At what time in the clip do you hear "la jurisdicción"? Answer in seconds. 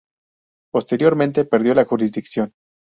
1.75-2.55